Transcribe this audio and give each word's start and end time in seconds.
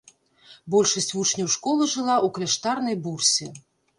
Большасць 0.75 1.13
вучняў 1.17 1.51
школы 1.57 1.89
жыла 1.95 2.15
ў 2.15 2.27
кляштарнай 2.39 2.95
бурсе. 3.09 3.51